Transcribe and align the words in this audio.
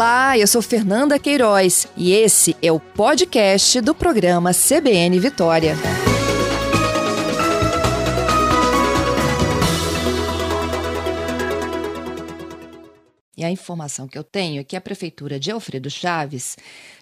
Olá, 0.00 0.38
eu 0.38 0.46
sou 0.46 0.62
Fernanda 0.62 1.18
Queiroz 1.18 1.86
e 1.94 2.12
esse 2.12 2.56
é 2.62 2.72
o 2.72 2.80
podcast 2.80 3.82
do 3.82 3.94
programa 3.94 4.50
CBN 4.54 5.20
Vitória. 5.20 5.76
E 13.36 13.44
a 13.44 13.50
informação 13.50 14.08
que 14.08 14.16
eu 14.16 14.24
tenho 14.24 14.62
é 14.62 14.64
que 14.64 14.74
a 14.74 14.80
Prefeitura 14.80 15.38
de 15.38 15.50
Alfredo 15.50 15.90
Chaves 15.90 16.56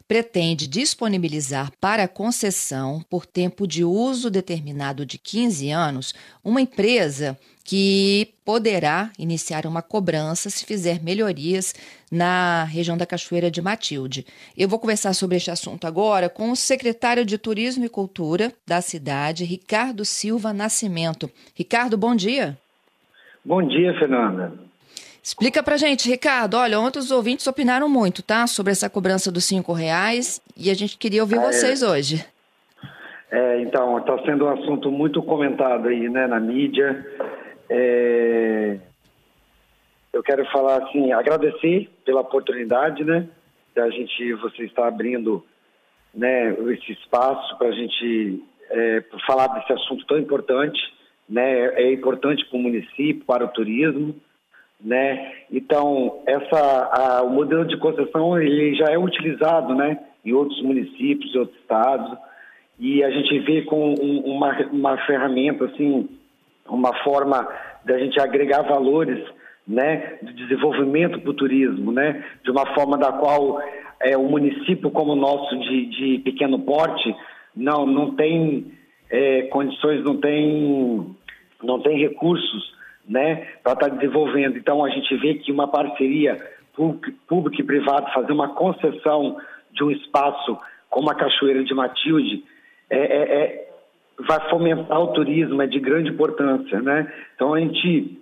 pretende 0.08 0.66
disponibilizar 0.66 1.70
para 1.80 2.08
concessão, 2.08 3.04
por 3.08 3.26
tempo 3.26 3.64
de 3.64 3.84
uso 3.84 4.28
determinado 4.28 5.06
de 5.06 5.18
15 5.18 5.70
anos, 5.70 6.14
uma 6.42 6.60
empresa 6.60 7.38
que 7.68 8.30
poderá 8.46 9.10
iniciar 9.18 9.66
uma 9.66 9.82
cobrança 9.82 10.48
se 10.48 10.64
fizer 10.64 11.02
melhorias 11.02 11.74
na 12.10 12.64
região 12.64 12.96
da 12.96 13.04
Cachoeira 13.04 13.50
de 13.50 13.60
Matilde. 13.60 14.24
Eu 14.56 14.66
vou 14.70 14.78
conversar 14.78 15.12
sobre 15.12 15.36
este 15.36 15.50
assunto 15.50 15.86
agora 15.86 16.30
com 16.30 16.50
o 16.50 16.56
secretário 16.56 17.26
de 17.26 17.36
Turismo 17.36 17.84
e 17.84 17.90
Cultura 17.90 18.54
da 18.66 18.80
cidade, 18.80 19.44
Ricardo 19.44 20.02
Silva 20.02 20.50
Nascimento. 20.54 21.30
Ricardo, 21.54 21.98
bom 21.98 22.16
dia. 22.16 22.56
Bom 23.44 23.62
dia, 23.62 23.92
Fernanda. 23.98 24.50
Explica 25.22 25.62
pra 25.62 25.76
gente, 25.76 26.08
Ricardo. 26.08 26.54
Olha, 26.54 26.80
ontem 26.80 27.00
os 27.00 27.10
ouvintes 27.10 27.46
opinaram 27.46 27.86
muito, 27.86 28.22
tá? 28.22 28.46
Sobre 28.46 28.72
essa 28.72 28.88
cobrança 28.88 29.30
dos 29.30 29.44
cinco 29.44 29.74
reais 29.74 30.40
e 30.56 30.70
a 30.70 30.74
gente 30.74 30.96
queria 30.96 31.20
ouvir 31.20 31.36
é, 31.36 31.40
vocês 31.40 31.82
hoje. 31.82 32.24
É, 33.30 33.60
então, 33.60 33.98
está 33.98 34.18
sendo 34.24 34.46
um 34.46 34.48
assunto 34.48 34.90
muito 34.90 35.22
comentado 35.22 35.88
aí, 35.88 36.08
né, 36.08 36.26
na 36.26 36.40
mídia. 36.40 37.04
É, 37.70 38.78
eu 40.12 40.22
quero 40.22 40.44
falar 40.50 40.82
assim, 40.82 41.12
agradecer 41.12 41.88
pela 42.04 42.20
oportunidade, 42.20 43.04
né, 43.04 43.28
da 43.74 43.88
gente, 43.90 44.32
você 44.34 44.64
está 44.64 44.88
abrindo, 44.88 45.44
né, 46.14 46.50
esse 46.72 46.92
espaço 46.92 47.56
para 47.58 47.68
a 47.68 47.72
gente 47.72 48.42
é, 48.70 49.04
falar 49.26 49.48
desse 49.48 49.72
assunto 49.72 50.06
tão 50.06 50.18
importante, 50.18 50.80
né, 51.28 51.74
é 51.74 51.92
importante 51.92 52.44
para 52.46 52.58
o 52.58 52.62
município, 52.62 53.24
para 53.24 53.44
o 53.44 53.48
turismo 53.48 54.14
né? 54.80 55.32
Então, 55.50 56.22
essa, 56.26 56.90
a, 56.92 57.22
o 57.22 57.30
modelo 57.30 57.64
de 57.64 57.76
concessão 57.78 58.40
ele 58.40 58.74
já 58.76 58.86
é 58.86 58.98
utilizado, 58.98 59.74
né, 59.74 59.98
em 60.24 60.32
outros 60.32 60.62
municípios, 60.62 61.34
em 61.34 61.38
outros 61.38 61.58
estados, 61.58 62.18
e 62.78 63.02
a 63.02 63.10
gente 63.10 63.38
vê 63.40 63.62
com 63.62 63.94
um, 63.94 64.20
uma, 64.20 64.56
uma 64.70 65.06
ferramenta, 65.06 65.64
assim, 65.64 66.08
uma 66.68 66.94
forma 67.02 67.48
da 67.84 67.98
gente 67.98 68.20
agregar 68.20 68.62
valores, 68.62 69.24
né, 69.66 70.18
de 70.22 70.32
desenvolvimento 70.32 71.20
para 71.20 71.30
o 71.30 71.34
turismo, 71.34 71.92
né, 71.92 72.24
de 72.42 72.50
uma 72.50 72.66
forma 72.74 72.96
da 72.96 73.12
qual 73.12 73.60
é, 74.00 74.16
o 74.16 74.24
município 74.24 74.90
como 74.90 75.12
o 75.12 75.16
nosso 75.16 75.58
de, 75.58 75.86
de 75.86 76.18
pequeno 76.20 76.58
porte 76.60 77.14
não, 77.54 77.84
não 77.84 78.14
tem 78.14 78.72
é, 79.10 79.42
condições, 79.42 80.02
não 80.04 80.16
tem, 80.16 81.16
não 81.62 81.80
tem 81.80 81.98
recursos 81.98 82.72
né, 83.08 83.46
para 83.62 83.72
estar 83.72 83.88
tá 83.88 83.94
desenvolvendo. 83.94 84.56
Então, 84.56 84.84
a 84.84 84.90
gente 84.90 85.14
vê 85.16 85.34
que 85.34 85.50
uma 85.50 85.66
parceria 85.66 86.36
público 87.26 87.60
e 87.60 87.64
privado, 87.64 88.12
fazer 88.12 88.32
uma 88.32 88.54
concessão 88.54 89.36
de 89.72 89.82
um 89.82 89.90
espaço 89.90 90.56
como 90.88 91.10
a 91.10 91.14
Cachoeira 91.14 91.64
de 91.64 91.74
Matilde, 91.74 92.44
é, 92.88 92.98
é, 92.98 93.42
é, 93.42 93.67
vai 94.26 94.48
fomentar 94.50 95.00
o 95.00 95.08
turismo, 95.08 95.62
é 95.62 95.66
de 95.66 95.78
grande 95.78 96.10
importância. 96.10 96.80
Né? 96.80 97.12
Então, 97.34 97.54
a 97.54 97.60
gente, 97.60 98.18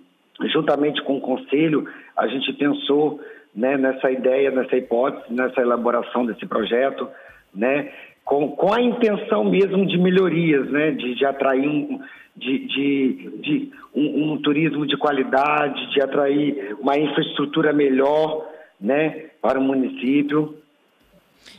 juntamente 0.53 1.01
com 1.03 1.17
o 1.17 1.21
Conselho, 1.21 1.87
a 2.15 2.27
gente 2.27 2.53
pensou 2.53 3.19
né, 3.55 3.77
nessa 3.77 4.11
ideia, 4.11 4.51
nessa 4.51 4.77
hipótese, 4.77 5.33
nessa 5.33 5.61
elaboração 5.61 6.25
desse 6.25 6.45
projeto, 6.45 7.07
né, 7.53 7.91
com, 8.23 8.51
com 8.51 8.71
a 8.71 8.81
intenção 8.81 9.43
mesmo 9.45 9.85
de 9.87 9.97
melhorias, 9.97 10.69
né, 10.69 10.91
de, 10.91 11.15
de 11.15 11.25
atrair 11.25 11.67
um, 11.67 11.99
de, 12.35 12.59
de, 12.67 13.29
de 13.41 13.71
um, 13.95 14.33
um, 14.33 14.41
turismo 14.41 14.85
de 14.85 14.95
qualidade, 14.95 15.91
de 15.91 16.01
atrair 16.01 16.75
uma 16.79 16.95
infraestrutura 16.97 17.73
melhor 17.73 18.47
né, 18.79 19.25
para 19.41 19.59
o 19.59 19.63
município. 19.63 20.55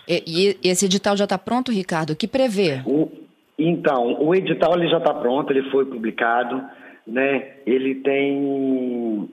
E, 0.06 0.56
e 0.62 0.69
esse 0.69 0.84
edital 0.84 1.16
já 1.16 1.25
está 1.25 1.37
pronto, 1.37 1.72
Ricardo? 1.72 2.10
O 2.10 2.16
que 2.16 2.28
prevê? 2.28 2.81
O, 2.87 3.10
então, 3.58 4.22
o 4.22 4.34
edital 4.34 4.74
ele 4.74 4.88
já 4.88 4.98
está 4.98 5.12
pronto, 5.12 5.50
ele 5.50 5.69
foi 5.70 5.84
publicado, 5.84 6.62
né? 7.04 7.54
Ele 7.66 7.96
tem, 7.96 9.28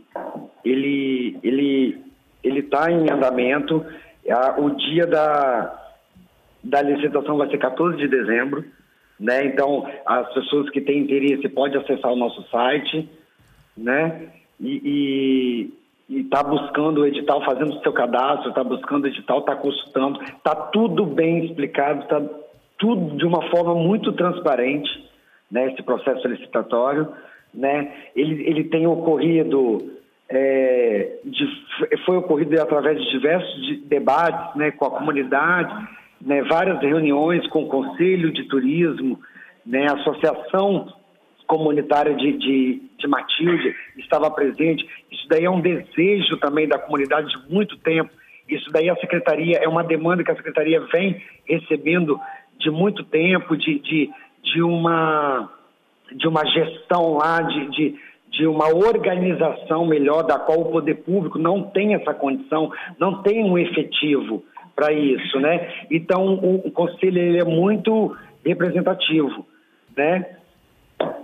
ele, 0.63 1.37
ele, 1.43 2.01
ele 2.43 2.59
está 2.61 2.91
em 2.91 3.11
andamento. 3.11 3.85
O 4.57 4.69
dia 4.71 5.05
da, 5.05 5.79
da 6.63 6.81
licitação 6.81 7.37
vai 7.37 7.49
ser 7.49 7.59
14 7.59 7.97
de 7.97 8.07
dezembro. 8.07 8.65
Né? 9.19 9.45
Então, 9.45 9.87
as 10.05 10.33
pessoas 10.33 10.69
que 10.71 10.81
têm 10.81 11.01
interesse 11.01 11.47
podem 11.47 11.79
acessar 11.79 12.11
o 12.11 12.17
nosso 12.17 12.41
site, 12.49 13.07
né? 13.77 14.29
E 14.59 15.71
está 16.09 16.43
buscando 16.43 17.01
o 17.01 17.05
edital, 17.05 17.43
fazendo 17.45 17.77
o 17.77 17.81
seu 17.81 17.93
cadastro, 17.93 18.49
está 18.49 18.63
buscando 18.63 19.05
o 19.05 19.07
edital, 19.07 19.39
está 19.39 19.55
consultando, 19.55 20.21
está 20.21 20.55
tudo 20.55 21.05
bem 21.05 21.45
explicado, 21.45 22.01
está 22.01 22.21
tudo 22.85 23.17
de 23.17 23.25
uma 23.25 23.49
forma 23.49 23.73
muito 23.73 24.13
transparente, 24.13 24.89
né? 25.49 25.71
Esse 25.71 25.81
processo 25.81 26.27
licitatório, 26.27 27.07
né? 27.51 27.91
Ele, 28.15 28.47
ele 28.47 28.63
tem 28.65 28.85
ocorrido 28.85 29.91
é, 30.29 31.17
de, 31.23 31.47
foi 32.05 32.17
ocorrido 32.17 32.61
através 32.61 33.01
de 33.01 33.09
diversos 33.09 33.81
debates, 33.85 34.55
né? 34.55 34.69
Com 34.69 34.85
a 34.85 34.91
comunidade 34.91 35.73
né, 36.21 36.41
várias 36.43 36.79
reuniões 36.81 37.45
com 37.47 37.63
o 37.63 37.67
Conselho 37.67 38.31
de 38.31 38.43
Turismo, 38.45 39.19
né, 39.65 39.87
a 39.89 39.93
Associação 39.93 40.93
Comunitária 41.47 42.15
de, 42.15 42.31
de, 42.33 42.81
de 42.97 43.07
Matilde 43.07 43.75
estava 43.97 44.31
presente. 44.31 44.83
Isso 45.11 45.27
daí 45.29 45.45
é 45.45 45.49
um 45.49 45.61
desejo 45.61 46.37
também 46.37 46.67
da 46.67 46.79
comunidade 46.79 47.27
de 47.29 47.53
muito 47.53 47.77
tempo. 47.77 48.09
Isso 48.49 48.71
daí 48.71 48.89
a 48.89 48.95
Secretaria, 48.95 49.57
é 49.57 49.67
uma 49.67 49.83
demanda 49.83 50.23
que 50.23 50.31
a 50.31 50.35
Secretaria 50.35 50.81
vem 50.91 51.21
recebendo 51.47 52.19
de 52.59 52.69
muito 52.69 53.03
tempo, 53.03 53.55
de, 53.55 53.79
de, 53.79 54.11
de, 54.43 54.61
uma, 54.61 55.49
de 56.11 56.27
uma 56.27 56.45
gestão 56.45 57.17
lá, 57.17 57.41
de, 57.41 57.69
de, 57.71 57.99
de 58.29 58.47
uma 58.47 58.67
organização 58.67 59.85
melhor, 59.85 60.23
da 60.23 60.39
qual 60.39 60.61
o 60.61 60.71
poder 60.71 60.95
público 60.95 61.37
não 61.37 61.63
tem 61.63 61.93
essa 61.93 62.13
condição, 62.13 62.71
não 62.99 63.21
tem 63.21 63.43
um 63.43 63.57
efetivo 63.57 64.43
para 64.75 64.91
isso, 64.91 65.39
né? 65.39 65.71
Então 65.89 66.35
o, 66.35 66.67
o 66.67 66.71
conselho 66.71 67.17
ele 67.17 67.39
é 67.39 67.45
muito 67.45 68.15
representativo, 68.45 69.45
né? 69.95 70.35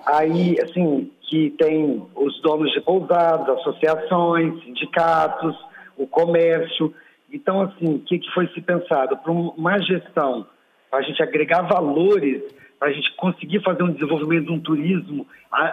Aí, 0.06 0.58
assim, 0.62 1.12
que 1.22 1.50
tem 1.52 2.04
os 2.16 2.42
donos 2.42 2.72
de 2.74 2.82
pousadas, 2.82 3.58
associações, 3.60 4.62
sindicatos, 4.64 5.56
o 5.98 6.06
comércio. 6.06 6.94
Então, 7.32 7.62
assim, 7.62 7.96
o 7.96 8.00
que, 8.00 8.20
que 8.20 8.30
foi 8.34 8.48
se 8.48 8.62
pensado? 8.62 9.16
Para 9.18 9.32
uma 9.32 9.80
gestão, 9.80 10.46
para 10.92 11.00
a 11.00 11.02
gente 11.02 11.24
agregar 11.24 11.62
valores, 11.62 12.44
para 12.78 12.90
a 12.90 12.92
gente 12.92 13.16
conseguir 13.16 13.64
fazer 13.64 13.82
um 13.82 13.94
desenvolvimento 13.94 14.48
de 14.48 14.52
um 14.52 14.60
turismo 14.60 15.26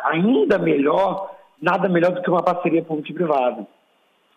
ainda 0.05 0.57
melhor, 0.59 1.37
nada 1.61 1.89
melhor 1.89 2.13
do 2.13 2.23
que 2.23 2.31
uma 2.31 2.43
parceria 2.43 2.83
público 2.83 3.13
privada. 3.13 3.67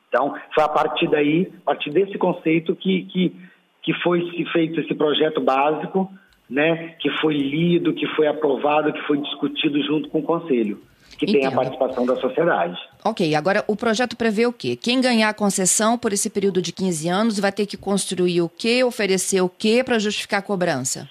Então, 0.10 0.36
foi 0.54 0.64
a 0.64 0.68
partir 0.68 1.08
daí, 1.08 1.54
a 1.62 1.66
partir 1.68 1.92
desse 1.92 2.18
conceito 2.18 2.76
que, 2.76 3.04
que, 3.04 3.36
que 3.84 3.94
foi 4.02 4.22
feito 4.52 4.82
esse 4.82 4.94
projeto 4.96 5.40
básico, 5.40 6.12
né, 6.50 6.96
que 7.00 7.10
foi 7.22 7.38
lido, 7.38 7.94
que 7.94 8.08
foi 8.08 8.28
aprovado, 8.28 8.92
que 8.92 9.02
foi 9.04 9.20
discutido 9.20 9.82
junto 9.84 10.10
com 10.10 10.20
o 10.20 10.24
Conselho, 10.24 10.82
que 11.18 11.26
Entendo. 11.26 11.40
tem 11.40 11.46
a 11.46 11.52
participação 11.52 12.06
da 12.06 12.18
sociedade. 12.18 12.78
Ok, 13.04 13.34
agora 13.36 13.64
o 13.68 13.76
projeto 13.76 14.16
prevê 14.16 14.46
o 14.46 14.54
quê? 14.54 14.76
Quem 14.76 15.02
ganhar 15.02 15.30
a 15.30 15.34
concessão 15.34 15.98
por 15.98 16.14
esse 16.14 16.30
período 16.30 16.62
de 16.62 16.72
15 16.72 17.10
anos 17.10 17.40
vai 17.40 17.52
ter 17.52 17.66
que 17.66 17.76
construir 17.76 18.42
o 18.42 18.50
quê, 18.50 18.84
oferecer 18.84 19.42
o 19.42 19.50
quê 19.50 19.84
para 19.84 19.98
justificar 19.98 20.40
a 20.40 20.44
cobrança? 20.44 21.10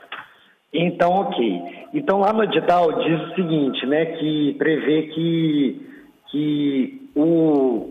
Então, 0.72 1.10
ok. 1.10 1.62
Então, 1.92 2.20
lá 2.20 2.32
no 2.32 2.44
edital 2.44 2.92
diz 3.02 3.20
o 3.20 3.34
seguinte, 3.34 3.84
né, 3.86 4.06
que 4.06 4.54
prevê 4.56 5.02
que, 5.08 5.86
que 6.30 7.10
o, 7.16 7.90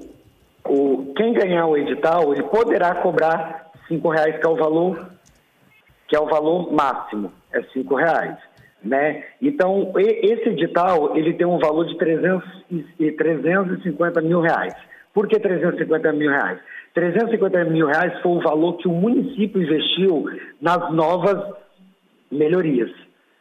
o, 0.66 1.14
quem 1.18 1.34
ganhar 1.34 1.66
o 1.68 1.76
edital, 1.76 2.34
ele 2.34 2.44
poderá 2.44 2.96
cobrar 2.96 3.70
cinco 3.90 4.10
reais, 4.10 4.40
que 4.40 4.46
é 4.46 4.50
o 4.50 4.56
valor, 4.56 5.10
que 6.08 6.16
é 6.16 6.20
o 6.20 6.28
valor 6.28 6.72
máximo, 6.72 7.34
é 7.52 7.62
cinco 7.74 7.96
reais. 7.96 8.38
Né? 8.84 9.24
Então, 9.42 9.92
esse 9.98 10.50
edital 10.50 11.18
ele 11.18 11.34
tem 11.34 11.46
um 11.46 11.60
valor 11.60 11.86
de 11.86 11.98
300, 11.98 12.44
350 13.18 14.22
mil 14.22 14.40
reais. 14.40 14.74
Por 15.14 15.28
que 15.28 15.38
350 15.40 16.14
mil 16.14 16.30
reais? 16.30 16.60
350 16.94 17.66
mil 17.66 17.88
reais 17.88 18.22
foi 18.22 18.32
o 18.32 18.42
valor 18.42 18.78
que 18.78 18.88
o 18.88 18.92
município 18.92 19.62
investiu 19.62 20.26
nas 20.62 20.92
novas 20.94 21.56
melhorias, 22.32 22.92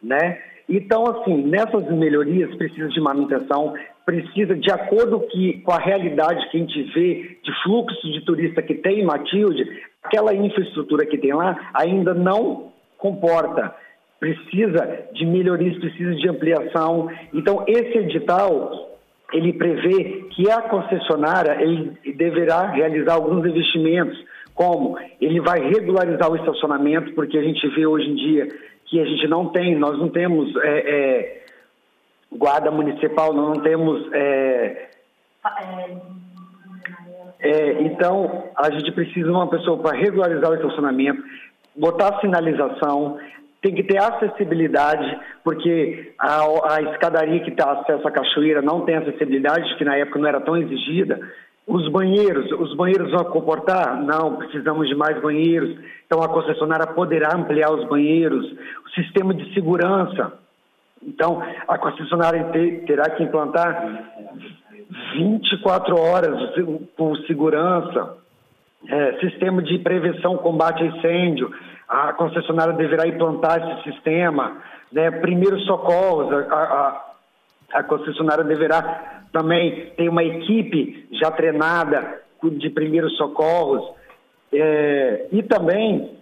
né? 0.01 0.39
Então, 0.67 1.03
assim, 1.07 1.43
nessas 1.47 1.89
melhorias 1.91 2.53
precisa 2.55 2.89
de 2.89 3.01
manutenção, 3.01 3.73
precisa, 4.05 4.55
de 4.55 4.71
acordo 4.71 5.19
que, 5.31 5.61
com 5.61 5.71
a 5.71 5.79
realidade 5.79 6.47
que 6.49 6.57
a 6.57 6.59
gente 6.59 6.83
vê 6.93 7.39
de 7.43 7.63
fluxo 7.63 8.11
de 8.11 8.21
turista 8.23 8.61
que 8.61 8.75
tem 8.75 8.99
em 8.99 9.05
Matilde, 9.05 9.63
aquela 10.03 10.33
infraestrutura 10.33 11.07
que 11.07 11.17
tem 11.17 11.33
lá 11.33 11.71
ainda 11.73 12.13
não 12.13 12.71
comporta. 12.99 13.73
Precisa 14.19 15.07
de 15.13 15.25
melhorias, 15.25 15.77
precisa 15.77 16.13
de 16.15 16.27
ampliação. 16.27 17.09
Então, 17.33 17.63
esse 17.67 17.97
edital, 17.97 18.97
ele 19.31 19.53
prevê 19.53 20.25
que 20.31 20.49
a 20.49 20.61
concessionária 20.63 21.61
ele 21.61 21.97
deverá 22.15 22.71
realizar 22.71 23.13
alguns 23.13 23.45
investimentos, 23.45 24.17
como 24.53 24.97
ele 25.21 25.39
vai 25.39 25.59
regularizar 25.61 26.29
o 26.29 26.35
estacionamento, 26.35 27.13
porque 27.13 27.37
a 27.37 27.41
gente 27.41 27.65
vê 27.69 27.85
hoje 27.85 28.09
em 28.09 28.15
dia 28.15 28.47
que 28.87 28.99
a 28.99 29.05
gente 29.05 29.27
não 29.27 29.47
tem, 29.49 29.75
nós 29.75 29.97
não 29.97 30.09
temos 30.09 30.53
é, 30.57 30.79
é, 30.79 31.43
guarda 32.31 32.71
municipal, 32.71 33.33
nós 33.33 33.57
não 33.57 33.63
temos. 33.63 34.11
É, 34.13 34.89
é, 37.39 37.81
então, 37.83 38.49
a 38.55 38.69
gente 38.71 38.91
precisa 38.91 39.27
de 39.27 39.31
uma 39.31 39.47
pessoa 39.47 39.77
para 39.77 39.97
regularizar 39.97 40.51
o 40.51 40.55
estacionamento, 40.55 41.23
botar 41.75 42.19
sinalização, 42.19 43.17
tem 43.61 43.75
que 43.75 43.83
ter 43.83 43.97
acessibilidade, 43.97 45.19
porque 45.43 46.13
a, 46.17 46.75
a 46.75 46.81
escadaria 46.91 47.41
que 47.41 47.49
está 47.49 47.71
acesso 47.71 48.07
à 48.07 48.11
cachoeira 48.11 48.61
não 48.61 48.81
tem 48.81 48.95
acessibilidade, 48.95 49.75
que 49.77 49.83
na 49.83 49.97
época 49.97 50.19
não 50.19 50.27
era 50.27 50.39
tão 50.39 50.55
exigida. 50.55 51.19
Os 51.67 51.87
banheiros, 51.89 52.51
os 52.51 52.75
banheiros 52.75 53.11
vão 53.11 53.25
comportar? 53.25 54.01
Não, 54.01 54.37
precisamos 54.37 54.87
de 54.87 54.95
mais 54.95 55.21
banheiros. 55.21 55.77
Então 56.05 56.23
a 56.23 56.29
concessionária 56.29 56.87
poderá 56.87 57.35
ampliar 57.35 57.71
os 57.71 57.87
banheiros. 57.87 58.43
O 58.85 58.89
sistema 58.95 59.33
de 59.33 59.53
segurança. 59.53 60.33
Então 61.05 61.43
a 61.67 61.77
concessionária 61.77 62.45
terá 62.87 63.11
que 63.11 63.23
implantar 63.23 64.09
24 65.13 65.99
horas 65.99 66.55
por 66.97 67.17
segurança, 67.27 68.17
é, 68.87 69.19
sistema 69.19 69.61
de 69.61 69.77
prevenção, 69.79 70.37
combate 70.37 70.81
a 70.81 70.87
incêndio. 70.87 71.51
A 71.89 72.13
concessionária 72.13 72.73
deverá 72.73 73.07
implantar 73.07 73.59
esse 73.61 73.91
sistema. 73.91 74.57
Né? 74.91 75.09
Primeiros 75.09 75.65
socorros, 75.65 76.31
a, 76.31 76.55
a, 76.55 77.79
a 77.79 77.83
concessionária 77.83 78.43
deverá 78.43 79.23
também 79.33 79.91
ter 79.97 80.07
uma 80.07 80.23
equipe 80.23 81.07
já 81.11 81.31
treinada 81.31 82.21
de 82.43 82.69
primeiros 82.69 83.17
socorros. 83.17 83.83
É, 84.53 85.27
e 85.31 85.43
também 85.43 86.15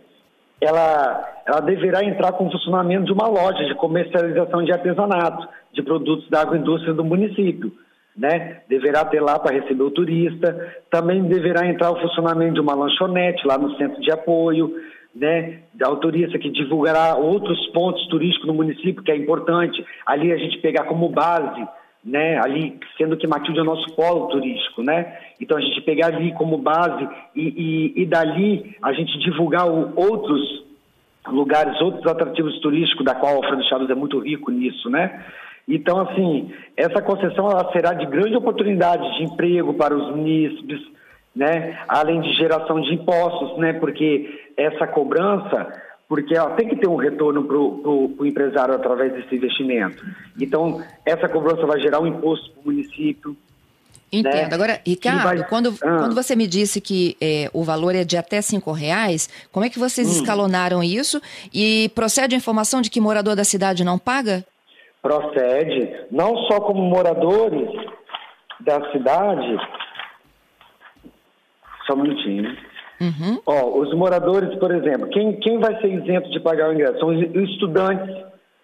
ela, 0.61 1.41
ela 1.45 1.59
deverá 1.59 2.03
entrar 2.03 2.31
com 2.31 2.47
o 2.47 2.51
funcionamento 2.51 3.05
de 3.05 3.11
uma 3.11 3.27
loja 3.27 3.63
de 3.65 3.75
comercialização 3.75 4.63
de 4.63 4.71
artesanato, 4.71 5.47
de 5.73 5.83
produtos 5.83 6.29
da 6.29 6.41
agroindústria 6.41 6.93
do 6.93 7.03
município 7.03 7.71
né? 8.17 8.61
Deverá 8.67 9.05
ter 9.05 9.21
lá 9.21 9.37
para 9.37 9.55
receber 9.55 9.83
o 9.83 9.91
turista. 9.91 10.73
Também 10.89 11.21
deverá 11.23 11.67
entrar 11.67 11.91
o 11.91 12.01
funcionamento 12.01 12.55
de 12.55 12.61
uma 12.61 12.73
lanchonete 12.73 13.45
lá 13.45 13.57
no 13.57 13.75
centro 13.77 14.01
de 14.01 14.11
apoio, 14.11 14.73
né? 15.19 15.59
Da 15.73 15.93
turista 15.95 16.37
que 16.37 16.49
divulgará 16.49 17.15
outros 17.15 17.65
pontos 17.67 18.05
turísticos 18.07 18.47
no 18.47 18.53
município, 18.53 19.03
que 19.03 19.11
é 19.11 19.17
importante. 19.17 19.83
Ali 20.05 20.31
a 20.31 20.37
gente 20.37 20.59
pegar 20.59 20.83
como 20.83 21.09
base, 21.09 21.67
né? 22.03 22.39
Ali, 22.39 22.79
sendo 22.97 23.17
que 23.17 23.27
Matilde 23.27 23.59
é 23.59 23.63
o 23.63 23.65
nosso 23.65 23.95
polo 23.95 24.27
turístico, 24.27 24.83
né? 24.83 25.17
Então 25.41 25.57
a 25.57 25.61
gente 25.61 25.81
pegar 25.81 26.07
ali 26.07 26.31
como 26.33 26.57
base 26.57 27.07
e, 27.35 27.93
e, 27.95 28.01
e 28.03 28.05
dali 28.05 28.75
a 28.81 28.93
gente 28.93 29.17
divulgar 29.19 29.67
o, 29.67 29.93
outros 29.95 30.65
lugares, 31.27 31.79
outros 31.81 32.05
atrativos 32.05 32.59
turísticos, 32.59 33.05
da 33.05 33.15
qual 33.15 33.33
o 33.33 33.37
Alfredo 33.37 33.67
Chaves 33.67 33.89
é 33.89 33.95
muito 33.95 34.19
rico 34.19 34.51
nisso, 34.51 34.89
né? 34.89 35.25
Então, 35.67 35.99
assim, 35.99 36.49
essa 36.77 37.01
concessão 37.01 37.49
será 37.73 37.93
de 37.93 38.05
grande 38.05 38.37
oportunidade 38.37 39.17
de 39.17 39.23
emprego 39.23 39.73
para 39.73 39.93
os 39.93 40.15
munícipes, 40.15 40.79
né? 41.37 41.79
além 41.87 42.21
de 42.21 42.33
geração 42.33 42.81
de 42.81 42.93
impostos, 42.93 43.57
né? 43.57 43.73
porque 43.73 44.49
essa 44.57 44.87
cobrança, 44.87 45.71
porque 46.07 46.35
ela 46.35 46.51
tem 46.51 46.67
que 46.67 46.75
ter 46.75 46.87
um 46.87 46.95
retorno 46.95 47.43
para 47.43 47.57
o 47.57 48.25
empresário 48.25 48.73
através 48.73 49.13
desse 49.13 49.35
investimento. 49.35 50.03
Então, 50.39 50.81
essa 51.05 51.29
cobrança 51.29 51.65
vai 51.65 51.79
gerar 51.79 51.99
um 51.99 52.07
imposto 52.07 52.51
para 52.51 52.61
o 52.61 52.65
município, 52.65 53.35
Entendo. 54.09 54.35
Né? 54.35 54.53
Agora, 54.53 54.79
Ricardo, 54.87 55.21
vai... 55.21 55.43
quando, 55.49 55.75
ah. 55.83 55.97
quando 55.97 56.15
você 56.15 56.33
me 56.33 56.47
disse 56.47 56.79
que 56.79 57.17
é, 57.19 57.49
o 57.51 57.61
valor 57.61 57.93
é 57.93 58.05
de 58.05 58.15
até 58.15 58.41
cinco 58.41 58.71
reais, 58.71 59.29
como 59.51 59.65
é 59.65 59.69
que 59.69 59.77
vocês 59.77 60.07
hum. 60.07 60.11
escalonaram 60.11 60.81
isso? 60.81 61.21
E 61.53 61.91
procede 61.93 62.33
a 62.33 62.37
informação 62.37 62.81
de 62.81 62.89
que 62.89 63.01
morador 63.01 63.35
da 63.35 63.43
cidade 63.43 63.83
não 63.83 63.99
paga? 63.99 64.45
procede, 65.07 66.05
não 66.11 66.35
só 66.47 66.59
como 66.59 66.81
moradores 66.81 67.69
da 68.59 68.91
cidade. 68.91 69.57
Só 71.87 71.95
um 71.95 72.01
minutinho. 72.01 72.55
Uhum. 72.99 73.39
Ó, 73.45 73.79
os 73.79 73.93
moradores, 73.93 74.57
por 74.59 74.71
exemplo, 74.73 75.07
quem, 75.09 75.39
quem 75.39 75.59
vai 75.59 75.79
ser 75.79 75.87
isento 75.87 76.29
de 76.31 76.39
pagar 76.39 76.69
o 76.69 76.73
ingresso? 76.73 76.99
São 76.99 77.09
os 77.09 77.49
estudantes 77.49 78.15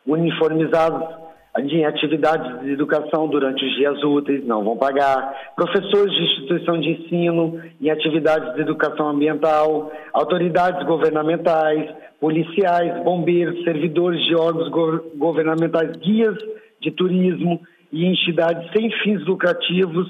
uniformizados 0.05 1.23
em 1.59 1.85
atividades 1.85 2.61
de 2.61 2.71
educação 2.71 3.27
durante 3.27 3.63
os 3.63 3.75
dias 3.75 4.03
úteis, 4.03 4.45
não 4.45 4.63
vão 4.63 4.75
pagar. 4.75 5.53
Professores 5.55 6.11
de 6.11 6.23
instituição 6.23 6.79
de 6.79 6.89
ensino 6.89 7.61
em 7.79 7.91
atividades 7.91 8.55
de 8.55 8.61
educação 8.61 9.09
ambiental, 9.09 9.91
autoridades 10.13 10.83
governamentais, 10.87 11.93
policiais, 12.19 13.03
bombeiros, 13.03 13.63
servidores 13.63 14.19
de 14.25 14.35
órgãos 14.35 14.69
governamentais, 15.15 15.95
guias 15.97 16.35
de 16.81 16.89
turismo 16.89 17.61
e 17.91 18.05
entidades 18.05 18.71
sem 18.71 18.89
fins 19.03 19.23
lucrativos, 19.25 20.09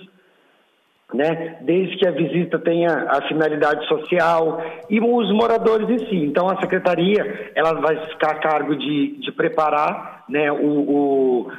né, 1.14 1.58
desde 1.62 1.98
que 1.98 2.08
a 2.08 2.12
visita 2.12 2.58
tenha 2.58 3.08
a 3.10 3.22
finalidade 3.28 3.88
social 3.88 4.62
e 4.90 5.00
os 5.00 5.32
moradores 5.32 5.90
em 5.90 6.00
si. 6.08 6.16
Então 6.16 6.50
a 6.50 6.60
secretaria 6.60 7.52
ela 7.56 7.74
vai 7.74 7.96
ficar 8.08 8.32
a 8.32 8.40
cargo 8.40 8.76
de, 8.76 9.18
de 9.20 9.32
preparar 9.32 10.24
né, 10.28 10.52
o, 10.52 10.58
o, 10.66 11.52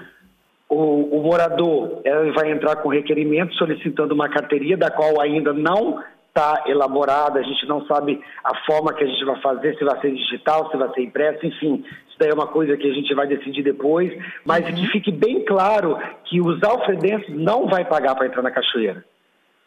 o, 0.69 1.19
o 1.19 1.23
morador 1.23 2.01
ela 2.05 2.33
vai 2.33 2.51
entrar 2.51 2.77
com 2.77 2.89
requerimento 2.89 3.55
solicitando 3.55 4.15
uma 4.15 4.29
carteirinha 4.29 4.77
da 4.77 4.91
qual 4.91 5.21
ainda 5.21 5.53
não 5.53 6.03
está 6.29 6.65
elaborada, 6.67 7.39
a 7.39 7.43
gente 7.45 7.65
não 7.69 7.87
sabe 7.87 8.21
a 8.43 8.57
forma 8.67 8.93
que 8.93 9.05
a 9.05 9.07
gente 9.07 9.25
vai 9.25 9.41
fazer, 9.41 9.79
se 9.79 9.85
vai 9.85 10.01
ser 10.01 10.13
digital, 10.13 10.69
se 10.69 10.77
vai 10.77 10.93
ser 10.93 11.03
impresso, 11.03 11.47
enfim, 11.47 11.85
isso 12.09 12.17
daí 12.19 12.31
é 12.31 12.35
uma 12.35 12.49
coisa 12.49 12.77
que 12.77 12.91
a 12.91 12.93
gente 12.93 13.15
vai 13.15 13.29
decidir 13.29 13.63
depois, 13.63 14.13
mas 14.45 14.67
uhum. 14.67 14.75
que 14.75 14.87
fique 14.89 15.13
bem 15.13 15.45
claro 15.45 15.97
que 16.25 16.41
os 16.41 16.61
alfredenses 16.65 17.29
não 17.37 17.69
vai 17.69 17.85
pagar 17.85 18.17
para 18.17 18.27
entrar 18.27 18.43
na 18.43 18.51
cachoeira. 18.51 19.05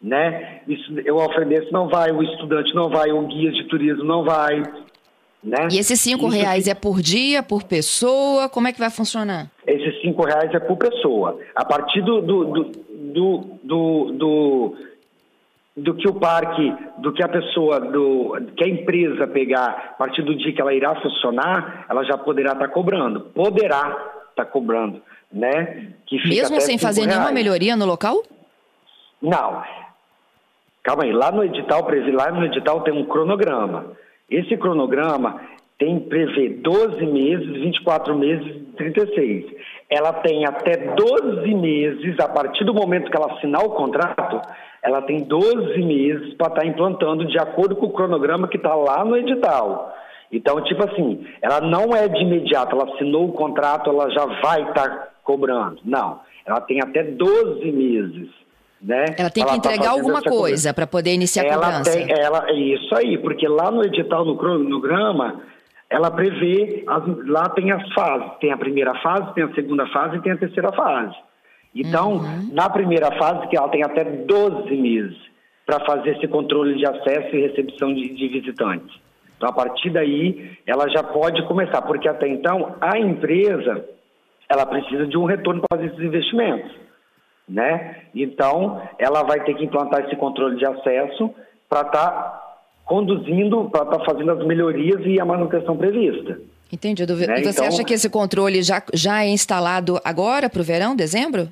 Né? 0.01 0.61
Isso, 0.67 0.93
o 1.11 1.19
alfredense 1.19 1.71
não 1.71 1.87
vai, 1.87 2.11
o 2.11 2.21
estudante 2.21 2.73
não 2.75 2.89
vai, 2.89 3.11
o 3.11 3.25
guia 3.27 3.51
de 3.51 3.63
turismo 3.65 4.03
não 4.03 4.23
vai. 4.23 4.61
Né? 5.43 5.67
E 5.71 5.79
esses 5.79 5.99
cinco 5.99 6.27
isso 6.27 6.35
reais 6.37 6.65
que... 6.65 6.69
é 6.69 6.75
por 6.75 7.01
dia, 7.01 7.41
por 7.41 7.63
pessoa? 7.63 8.49
Como 8.49 8.67
é 8.67 8.73
que 8.73 8.79
vai 8.79 8.89
funcionar? 8.89 9.49
Esses 9.65 9.99
cinco 10.01 10.23
reais 10.23 10.53
é 10.53 10.59
por 10.59 10.77
pessoa. 10.77 11.39
A 11.55 11.65
partir 11.65 12.01
do, 12.01 12.21
do, 12.21 12.45
do, 12.45 13.59
do, 13.63 14.11
do 14.11 14.77
do 15.77 15.93
que 15.93 16.07
o 16.09 16.13
parque, 16.13 16.73
do 16.97 17.13
que 17.13 17.23
a 17.23 17.29
pessoa, 17.29 17.79
do 17.79 18.35
que 18.57 18.63
a 18.63 18.67
empresa 18.67 19.27
pegar, 19.27 19.91
a 19.91 19.93
partir 19.93 20.23
do 20.23 20.35
dia 20.35 20.51
que 20.51 20.59
ela 20.59 20.73
irá 20.73 20.99
funcionar, 20.99 21.85
ela 21.87 22.03
já 22.03 22.17
poderá 22.17 22.53
estar 22.53 22.67
tá 22.67 22.73
cobrando. 22.73 23.19
Poderá 23.19 23.89
estar 24.31 24.43
tá 24.43 24.45
cobrando, 24.45 24.99
né? 25.31 25.93
Mesmo 26.25 26.59
sem 26.61 26.79
fazer 26.79 27.01
reais. 27.01 27.15
nenhuma 27.15 27.31
melhoria 27.31 27.75
no 27.75 27.85
local? 27.85 28.23
Não. 29.21 29.63
Calma 30.87 31.03
aí, 31.03 31.11
lá 31.11 31.33
no 31.33 31.43
edital, 31.43 31.85
lá 32.13 32.31
no 32.31 32.45
edital 32.45 32.79
tem 32.79 32.93
um 32.93 33.03
cronograma. 33.03 33.87
Esse 34.31 34.55
cronograma 34.55 35.41
tem 35.77 35.99
prevê 35.99 36.47
12 36.47 37.05
meses, 37.05 37.45
24 37.45 38.17
meses, 38.17 38.55
36. 38.77 39.47
Ela 39.89 40.13
tem 40.13 40.45
até 40.45 40.77
12 40.95 41.53
meses, 41.55 42.17
a 42.21 42.29
partir 42.29 42.63
do 42.63 42.73
momento 42.73 43.11
que 43.11 43.17
ela 43.17 43.33
assinar 43.33 43.65
o 43.65 43.71
contrato, 43.71 44.39
ela 44.81 45.01
tem 45.01 45.25
12 45.25 45.77
meses 45.81 46.33
para 46.35 46.47
estar 46.47 46.61
tá 46.61 46.65
implantando 46.65 47.25
de 47.25 47.37
acordo 47.37 47.75
com 47.75 47.87
o 47.87 47.91
cronograma 47.93 48.47
que 48.47 48.55
está 48.55 48.73
lá 48.73 49.03
no 49.03 49.17
edital. 49.17 49.93
Então, 50.31 50.63
tipo 50.63 50.89
assim, 50.89 51.27
ela 51.41 51.59
não 51.59 51.93
é 51.93 52.07
de 52.07 52.21
imediato, 52.21 52.73
ela 52.73 52.93
assinou 52.93 53.27
o 53.27 53.33
contrato, 53.33 53.89
ela 53.89 54.09
já 54.09 54.25
vai 54.41 54.61
estar 54.61 54.89
tá 54.89 55.07
cobrando. 55.21 55.79
Não, 55.83 56.21
ela 56.45 56.61
tem 56.61 56.79
até 56.79 57.03
12 57.03 57.69
meses. 57.73 58.46
Né? 58.81 59.05
Ela 59.17 59.29
tem 59.29 59.43
que 59.43 59.49
ela 59.49 59.59
tá 59.61 59.69
entregar 59.69 59.85
tá 59.85 59.91
alguma 59.91 60.21
coisa 60.21 60.73
para 60.73 60.85
poder 60.85 61.13
iniciar 61.13 61.43
a 61.43 61.47
ela 61.47 61.65
cobrança. 61.65 61.91
Tem, 61.91 62.11
ela, 62.11 62.49
é 62.49 62.53
isso 62.53 62.95
aí, 62.95 63.17
porque 63.17 63.47
lá 63.47 63.71
no 63.71 63.83
edital, 63.83 64.23
no 64.23 64.37
cronograma, 64.37 65.41
ela 65.89 66.11
prevê, 66.11 66.83
as, 66.87 67.27
lá 67.27 67.49
tem 67.49 67.71
as 67.71 67.93
fases, 67.93 68.37
tem 68.39 68.51
a 68.51 68.57
primeira 68.57 68.93
fase, 69.01 69.33
tem 69.33 69.43
a 69.43 69.53
segunda 69.53 69.87
fase 69.87 70.17
e 70.17 70.21
tem 70.21 70.31
a 70.31 70.37
terceira 70.37 70.71
fase. 70.73 71.15
Então, 71.73 72.13
uhum. 72.13 72.49
na 72.53 72.69
primeira 72.69 73.11
fase, 73.17 73.47
que 73.47 73.57
ela 73.57 73.69
tem 73.69 73.83
até 73.83 74.03
12 74.03 74.75
meses 74.75 75.17
para 75.65 75.83
fazer 75.85 76.17
esse 76.17 76.27
controle 76.27 76.75
de 76.77 76.85
acesso 76.85 77.35
e 77.35 77.41
recepção 77.41 77.93
de, 77.93 78.09
de 78.09 78.27
visitantes. 78.27 78.95
Então, 79.35 79.49
a 79.49 79.53
partir 79.53 79.91
daí, 79.91 80.57
ela 80.65 80.87
já 80.89 81.03
pode 81.03 81.45
começar, 81.45 81.81
porque 81.83 82.07
até 82.07 82.27
então, 82.27 82.75
a 82.81 82.97
empresa, 82.97 83.85
ela 84.49 84.65
precisa 84.65 85.05
de 85.05 85.17
um 85.17 85.25
retorno 85.25 85.61
para 85.61 85.77
fazer 85.77 85.93
esses 85.93 86.03
investimentos, 86.03 86.71
né? 87.47 87.97
Então, 88.13 88.81
ela 88.99 89.23
vai 89.23 89.43
ter 89.43 89.53
que 89.55 89.63
implantar 89.63 90.05
esse 90.05 90.15
controle 90.15 90.57
de 90.57 90.65
acesso 90.65 91.29
para 91.69 91.81
estar 91.81 92.11
tá 92.11 92.57
conduzindo, 92.85 93.69
para 93.69 93.83
estar 93.83 93.99
tá 93.99 94.05
fazendo 94.05 94.31
as 94.31 94.45
melhorias 94.45 95.01
e 95.05 95.19
a 95.19 95.25
manutenção 95.25 95.77
prevista. 95.77 96.39
Entendido. 96.71 97.15
Né? 97.15 97.39
E 97.39 97.43
você 97.43 97.49
então, 97.51 97.67
acha 97.67 97.83
que 97.83 97.93
esse 97.93 98.09
controle 98.09 98.61
já, 98.61 98.81
já 98.93 99.23
é 99.23 99.29
instalado 99.29 99.99
agora 100.03 100.49
para 100.49 100.61
o 100.61 100.63
verão, 100.63 100.95
dezembro? 100.95 101.47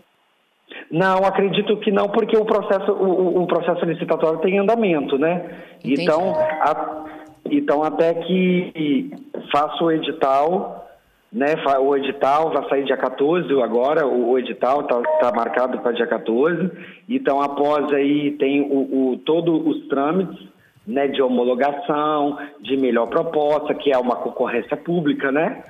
Não, 0.91 1.25
acredito 1.25 1.77
que 1.77 1.91
não, 1.91 2.09
porque 2.09 2.37
o 2.37 2.45
processo, 2.45 2.91
o, 2.91 3.43
o 3.43 3.47
processo 3.47 3.85
licitatório 3.85 4.39
tem 4.39 4.59
andamento, 4.59 5.17
né? 5.17 5.45
Entendi. 5.79 6.03
Então, 6.03 6.33
a, 6.35 7.05
então, 7.49 7.83
até 7.83 8.13
que 8.13 9.11
faça 9.51 9.83
o 9.83 9.91
edital, 9.91 10.87
né? 11.35 11.53
O 11.79 11.97
edital 11.97 12.49
vai 12.49 12.69
sair 12.69 12.85
dia 12.85 12.95
14 12.95 13.51
agora, 13.61 14.07
o, 14.07 14.39
edital 14.39 14.79
está 14.81 15.01
tá 15.19 15.31
marcado 15.35 15.79
para 15.79 15.91
dia 15.91 16.07
14. 16.07 16.71
Então, 17.09 17.41
após 17.41 17.91
aí 17.91 18.31
tem 18.39 18.61
o, 18.61 19.11
o 19.11 19.17
todos 19.17 19.67
os 19.67 19.85
trâmites 19.89 20.47
né, 20.87 21.09
de 21.09 21.21
homologação, 21.21 22.37
de 22.61 22.77
melhor 22.77 23.07
proposta, 23.07 23.73
que 23.73 23.91
é 23.91 23.97
uma 23.97 24.15
concorrência 24.15 24.77
pública, 24.77 25.29
né? 25.29 25.61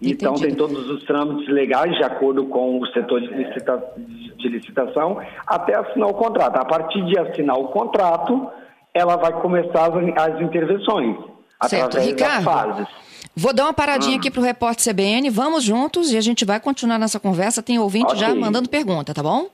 Então, 0.00 0.34
tem 0.34 0.54
todos 0.54 0.88
os 0.88 1.02
trâmites 1.02 1.48
legais 1.48 1.92
de 1.96 2.04
acordo 2.04 2.46
com 2.46 2.78
o 2.78 2.86
setor 2.92 3.20
de, 3.20 3.26
licita 3.26 3.82
de 4.36 4.48
licitação 4.48 5.20
até 5.44 5.76
assinar 5.76 6.08
o 6.08 6.14
contrato. 6.14 6.56
A 6.56 6.64
partir 6.64 7.04
de 7.06 7.18
assinar 7.18 7.58
o 7.58 7.66
contrato, 7.68 8.48
ela 8.94 9.16
vai 9.16 9.32
começar 9.40 9.86
as, 9.86 10.32
as 10.32 10.40
intervenções 10.40 11.16
certo. 11.66 11.86
através 11.86 12.06
Ricardo, 12.06 12.44
das 12.44 12.44
fases. 12.44 13.07
Vou 13.34 13.52
dar 13.52 13.64
uma 13.64 13.72
paradinha 13.72 14.16
hum. 14.16 14.18
aqui 14.18 14.30
para 14.30 14.40
o 14.40 14.44
repórter 14.44 14.92
CBN. 14.92 15.30
Vamos 15.30 15.64
juntos 15.64 16.12
e 16.12 16.16
a 16.16 16.20
gente 16.20 16.44
vai 16.44 16.58
continuar 16.60 16.98
nossa 16.98 17.20
conversa. 17.20 17.62
Tem 17.62 17.78
ouvinte 17.78 18.12
okay. 18.12 18.18
já 18.18 18.34
mandando 18.34 18.68
pergunta, 18.68 19.14
tá 19.14 19.22
bom? 19.22 19.48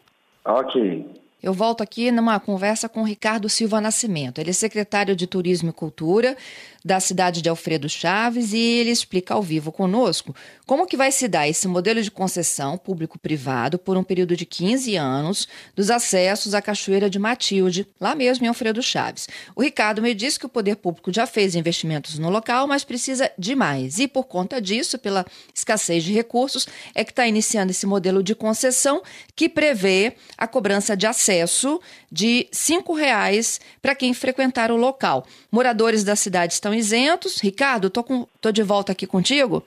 Ok. 0.45 1.24
Eu 1.45 1.53
volto 1.53 1.83
aqui 1.83 2.11
numa 2.11 2.41
conversa 2.41 2.89
com 2.89 3.03
Ricardo 3.03 3.51
Silva 3.51 3.79
Nascimento. 3.79 4.39
Ele 4.39 4.49
é 4.49 4.53
secretário 4.55 5.15
de 5.15 5.27
Turismo 5.27 5.69
e 5.69 5.73
Cultura 5.75 6.39
da 6.85 7.01
cidade 7.01 7.41
de 7.41 7.49
Alfredo 7.49 7.89
Chaves 7.89 8.53
e 8.53 8.59
ele 8.59 8.91
explica 8.91 9.33
ao 9.33 9.43
vivo 9.43 9.73
conosco 9.73 10.35
como 10.67 10.87
que 10.87 10.99
vai 10.99 11.11
se 11.11 11.27
dar 11.27 11.49
esse 11.49 11.67
modelo 11.67 12.03
de 12.03 12.11
concessão 12.11 12.77
público-privado 12.77 13.79
por 13.79 13.97
um 13.97 14.05
período 14.05 14.37
de 14.37 14.45
15 14.45 14.95
anos 14.97 15.49
dos 15.75 15.91
acessos 15.91 16.55
à 16.55 16.61
Cachoeira 16.61 17.09
de 17.09 17.19
Matilde, 17.19 17.87
lá 17.99 18.15
mesmo 18.15 18.45
em 18.45 18.49
Alfredo 18.49 18.83
Chaves. 18.83 19.29
O 19.57 19.63
Ricardo 19.63 20.03
me 20.03 20.15
disse 20.15 20.39
que 20.39 20.45
o 20.45 20.49
poder 20.49 20.77
público 20.77 21.13
já 21.13 21.27
fez 21.27 21.55
investimentos 21.55 22.19
no 22.19 22.29
local, 22.29 22.67
mas 22.67 22.85
precisa 22.85 23.31
de 23.39 23.55
mais. 23.55 23.99
E 23.99 24.07
por 24.07 24.25
conta 24.25 24.61
disso, 24.61 24.99
pela 24.99 25.25
escassez 25.55 26.05
de 26.05 26.13
recursos, 26.13 26.67
é 26.95 27.03
que 27.03 27.13
está 27.13 27.27
iniciando 27.27 27.71
esse 27.71 27.87
modelo 27.87 28.23
de 28.23 28.35
concessão 28.35 29.03
que 29.35 29.49
prevê 29.49 30.17
a 30.37 30.47
cobrança 30.47 30.95
de 30.95 31.07
acesso 31.35 31.81
de 32.11 32.39
R$ 32.39 32.49
5,00 32.53 33.61
para 33.83 33.95
quem 33.95 34.15
frequentar 34.15 34.71
o 34.71 34.77
local. 34.77 35.27
Moradores 35.51 36.05
da 36.05 36.15
cidade 36.17 36.53
estão 36.53 36.73
isentos. 36.73 37.41
Ricardo, 37.41 37.91
tô, 37.91 38.03
com, 38.05 38.27
tô 38.41 38.53
de 38.53 38.63
volta 38.63 38.93
aqui 38.93 39.07
contigo. 39.07 39.65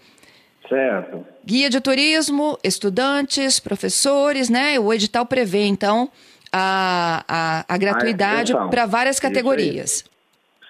Certo. 0.67 1.25
Guia 1.45 1.69
de 1.69 1.79
turismo, 1.79 2.57
estudantes, 2.63 3.59
professores, 3.59 4.49
né? 4.49 4.79
O 4.79 4.93
edital 4.93 5.25
prevê, 5.25 5.65
então, 5.65 6.09
a, 6.51 7.23
a, 7.27 7.65
a 7.73 7.77
gratuidade 7.77 8.53
para 8.69 8.85
várias 8.85 9.19
categorias. 9.19 10.03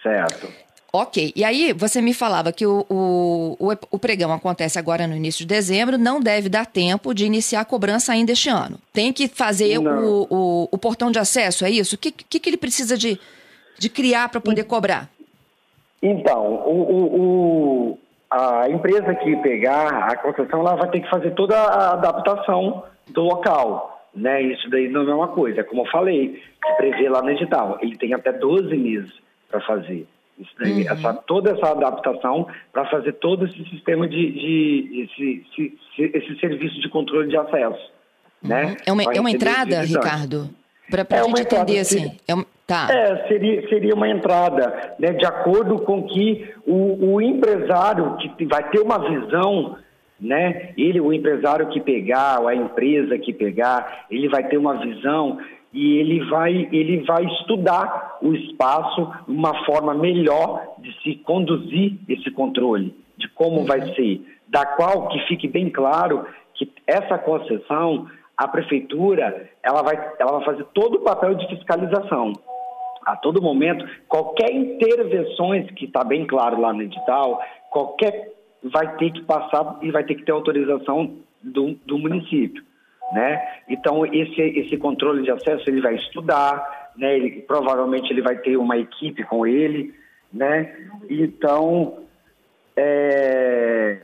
Certo. 0.03 0.66
Ok. 0.91 1.33
E 1.35 1.43
aí, 1.43 1.73
você 1.73 2.01
me 2.01 2.13
falava 2.13 2.51
que 2.51 2.65
o, 2.65 2.85
o, 2.89 3.57
o, 3.91 3.99
pregão 3.99 4.31
acontece 4.31 4.79
agora 4.79 5.05
no 5.05 5.15
início 5.15 5.39
de 5.39 5.47
dezembro, 5.47 5.97
não 5.97 6.19
deve 6.19 6.47
dar 6.47 6.65
tempo 6.65 7.13
de 7.13 7.25
iniciar 7.25 7.61
a 7.61 7.65
cobrança 7.65 8.13
ainda 8.13 8.31
este 8.31 8.49
ano. 8.49 8.79
Tem 8.93 9.11
que 9.11 9.27
fazer 9.27 9.77
o, 9.77 10.27
o, 10.29 10.69
o, 10.71 10.77
portão 10.77 11.11
de 11.11 11.19
acesso, 11.19 11.65
é 11.65 11.69
isso? 11.69 11.95
O 11.95 11.97
que, 11.97 12.11
que, 12.11 12.39
que 12.39 12.49
ele 12.49 12.57
precisa 12.57 12.97
de, 12.97 13.19
de 13.77 13.89
criar 13.89 14.29
para 14.29 14.39
poder 14.39 14.63
cobrar? 14.63 15.09
Então, 16.01 16.45
o, 16.65 17.97
a 18.29 18.69
empresa 18.69 19.13
que 19.15 19.35
pegar 19.37 19.87
a 19.87 20.17
concessão, 20.17 20.59
ela 20.61 20.75
vai 20.75 20.89
ter 20.89 21.01
que 21.01 21.09
fazer 21.09 21.31
toda 21.31 21.57
a 21.57 21.93
adaptação 21.93 22.83
do 23.07 23.23
local. 23.23 24.05
Né? 24.15 24.41
Isso 24.41 24.69
daí 24.69 24.87
não 24.89 25.09
é 25.09 25.13
uma 25.13 25.29
coisa, 25.29 25.63
como 25.63 25.81
eu 25.81 25.91
falei, 25.91 26.41
que 26.63 26.73
prevê 26.73 27.09
lá 27.09 27.21
no 27.21 27.29
edital. 27.29 27.77
Ele 27.81 27.97
tem 27.97 28.13
até 28.13 28.31
12 28.31 28.75
meses 28.75 29.11
para 29.49 29.61
fazer. 29.61 30.07
Daí, 30.59 30.83
uhum. 30.83 30.91
essa, 30.91 31.13
toda 31.13 31.51
essa 31.51 31.71
adaptação 31.71 32.47
para 32.71 32.85
fazer 32.85 33.13
todo 33.13 33.45
esse 33.45 33.69
sistema 33.69 34.07
de, 34.07 34.31
de 34.31 35.01
esse, 35.03 35.45
esse, 35.57 36.17
esse, 36.17 36.39
serviço 36.39 36.79
de 36.79 36.89
controle 36.89 37.27
de 37.27 37.37
acesso. 37.37 37.91
Uhum. 38.43 38.49
Né? 38.49 38.77
É 38.85 38.91
uma, 38.91 39.03
é 39.03 39.19
uma 39.19 39.31
entrada, 39.31 39.81
Ricardo? 39.81 40.49
Para 40.89 41.01
a 41.09 41.17
é 41.17 41.23
gente 41.23 41.41
entender 41.41 41.79
assim. 41.79 42.17
É, 42.27 42.35
um, 42.35 42.45
tá. 42.65 42.87
é, 42.91 43.27
seria, 43.27 43.67
seria 43.67 43.95
uma 43.95 44.07
entrada, 44.07 44.95
né, 44.99 45.13
de 45.13 45.25
acordo 45.25 45.79
com 45.79 46.03
que 46.03 46.53
o, 46.65 47.13
o 47.13 47.21
empresário 47.21 48.15
que 48.17 48.45
vai 48.45 48.69
ter 48.69 48.79
uma 48.79 48.99
visão 49.09 49.77
né? 50.19 50.73
Ele, 50.77 50.99
o 50.99 51.13
empresário 51.13 51.69
que 51.69 51.79
pegar, 51.79 52.39
ou 52.39 52.47
a 52.47 52.55
empresa 52.55 53.17
que 53.19 53.31
pegar, 53.31 54.07
ele 54.09 54.27
vai 54.27 54.43
ter 54.47 54.57
uma 54.57 54.75
visão 54.79 55.37
e 55.73 55.97
ele 55.97 56.23
vai, 56.29 56.69
ele 56.71 57.03
vai 57.03 57.25
estudar 57.25 58.17
o 58.21 58.33
espaço, 58.33 59.11
uma 59.27 59.65
forma 59.65 59.93
melhor 59.93 60.75
de 60.79 60.91
se 61.01 61.15
conduzir 61.15 61.97
esse 62.07 62.31
controle, 62.31 62.95
de 63.17 63.27
como 63.29 63.65
vai 63.65 63.79
uhum. 63.79 63.95
ser, 63.95 64.39
da 64.47 64.65
qual 64.65 65.09
que 65.09 65.19
fique 65.27 65.47
bem 65.47 65.69
claro 65.69 66.25
que 66.53 66.71
essa 66.87 67.17
concessão 67.17 68.07
a 68.37 68.47
prefeitura 68.47 69.49
ela 69.63 69.81
vai, 69.81 70.13
ela 70.19 70.33
vai 70.33 70.45
fazer 70.45 70.63
todo 70.73 70.95
o 70.95 71.03
papel 71.03 71.33
de 71.35 71.47
fiscalização. 71.47 72.33
A 73.03 73.15
todo 73.15 73.41
momento, 73.41 73.85
qualquer 74.07 74.53
intervenções 74.53 75.71
que 75.71 75.85
está 75.85 76.03
bem 76.03 76.27
claro 76.27 76.59
lá 76.59 76.71
no 76.71 76.83
edital, 76.83 77.41
qualquer 77.71 78.33
vai 78.63 78.95
ter 78.97 79.11
que 79.11 79.23
passar 79.23 79.79
e 79.81 79.91
vai 79.91 80.03
ter 80.03 80.15
que 80.15 80.23
ter 80.23 80.31
autorização 80.31 81.15
do, 81.41 81.75
do 81.85 81.97
município, 81.97 82.63
né? 83.11 83.61
Então 83.67 84.05
esse 84.05 84.41
esse 84.41 84.77
controle 84.77 85.23
de 85.23 85.31
acesso 85.31 85.69
ele 85.69 85.81
vai 85.81 85.95
estudar, 85.95 86.91
né? 86.95 87.15
Ele 87.15 87.41
provavelmente 87.41 88.11
ele 88.11 88.21
vai 88.21 88.37
ter 88.37 88.57
uma 88.57 88.77
equipe 88.77 89.23
com 89.23 89.45
ele, 89.45 89.93
né? 90.33 90.75
Então 91.09 91.99
é, 92.75 94.01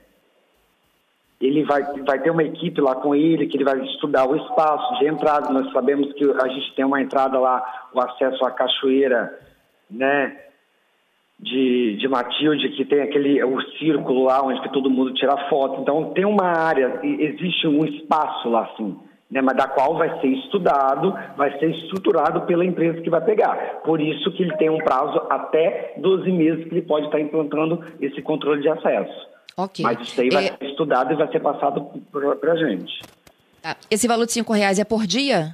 ele 1.44 1.64
vai, 1.66 1.84
vai 2.04 2.20
ter 2.20 2.30
uma 2.30 2.44
equipe 2.44 2.80
lá 2.80 2.96
com 2.96 3.14
ele, 3.14 3.48
que 3.48 3.58
ele 3.58 3.66
vai 3.66 3.78
estudar 3.82 4.26
o 4.26 4.36
espaço 4.36 4.98
de 5.00 5.08
entrada. 5.08 5.50
Nós 5.50 5.72
sabemos 5.74 6.12
que 6.14 6.24
a 6.24 6.48
gente 6.48 6.74
tem 6.74 6.86
uma 6.86 7.02
entrada 7.02 7.38
lá, 7.38 7.90
o 7.94 8.00
acesso 8.00 8.46
à 8.46 8.52
cachoeira, 8.52 9.38
né, 9.92 10.38
de, 11.40 11.98
de 11.98 12.08
Matilde, 12.08 12.70
que 12.70 12.86
tem 12.86 13.02
aquele 13.02 13.44
o 13.44 13.62
círculo 13.78 14.26
lá 14.26 14.42
onde 14.44 14.62
todo 14.72 14.90
mundo 14.90 15.14
tira 15.14 15.50
foto. 15.50 15.82
Então 15.82 16.12
tem 16.14 16.26
uma 16.26 16.46
área, 16.46 17.00
existe 17.04 17.68
um 17.68 17.84
espaço 17.86 18.50
lá 18.50 18.64
assim, 18.66 18.96
né, 19.30 19.42
mas 19.42 19.58
da 19.58 19.68
qual 19.68 19.98
vai 19.98 20.20
ser 20.22 20.28
estudado, 20.28 21.14
vai 21.36 21.58
ser 21.60 21.72
estruturado 21.72 22.42
pela 22.42 22.66
empresa 22.66 23.02
que 23.02 23.10
vai 23.10 23.22
pegar. 23.22 23.82
Por 23.84 24.00
isso 24.00 24.32
que 24.32 24.44
ele 24.44 24.56
tem 24.58 24.70
um 24.70 24.78
prazo 24.78 25.22
até 25.30 25.96
12 25.98 26.32
meses 26.32 26.64
que 26.66 26.76
ele 26.76 26.84
pode 26.84 27.08
estar 27.08 27.20
implantando 27.20 27.84
esse 28.00 28.22
controle 28.22 28.62
de 28.62 28.70
acesso. 28.70 29.28
Ok. 29.58 29.84
Mas 29.84 30.00
isso 30.02 30.22
aí 30.22 30.30
vai 30.30 30.46
é... 30.46 30.58
ser 30.58 30.66
estudado 30.66 31.14
e 31.14 31.16
vai 31.16 31.32
ser 31.32 31.40
passado 31.40 31.90
para 32.40 32.54
a 32.54 32.58
gente. 32.58 33.02
Tá. 33.62 33.76
Esse 33.90 34.08
valor 34.08 34.26
de 34.26 34.34
cinco 34.34 34.54
reais 34.54 34.80
é 34.80 34.84
por 34.84 35.06
dia? 35.06 35.54